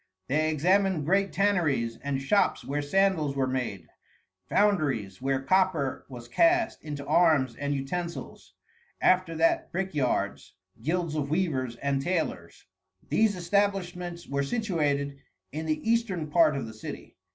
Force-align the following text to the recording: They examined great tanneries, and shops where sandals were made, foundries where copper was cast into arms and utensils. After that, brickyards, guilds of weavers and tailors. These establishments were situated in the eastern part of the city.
They 0.27 0.49
examined 0.49 1.05
great 1.05 1.31
tanneries, 1.31 1.97
and 2.01 2.19
shops 2.19 2.65
where 2.65 2.81
sandals 2.81 3.35
were 3.35 3.45
made, 3.45 3.87
foundries 4.49 5.21
where 5.21 5.39
copper 5.43 6.07
was 6.09 6.27
cast 6.27 6.81
into 6.81 7.05
arms 7.05 7.55
and 7.55 7.75
utensils. 7.75 8.55
After 8.99 9.35
that, 9.35 9.71
brickyards, 9.71 10.55
guilds 10.81 11.13
of 11.13 11.29
weavers 11.29 11.75
and 11.75 12.01
tailors. 12.01 12.65
These 13.09 13.35
establishments 13.37 14.27
were 14.27 14.41
situated 14.41 15.19
in 15.51 15.67
the 15.67 15.87
eastern 15.87 16.31
part 16.31 16.57
of 16.57 16.65
the 16.65 16.73
city. 16.73 17.15